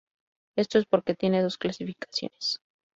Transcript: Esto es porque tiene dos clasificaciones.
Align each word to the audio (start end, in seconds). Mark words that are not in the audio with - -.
Esto 0.55 0.79
es 0.79 0.87
porque 0.87 1.13
tiene 1.13 1.43
dos 1.43 1.59
clasificaciones. 1.59 2.59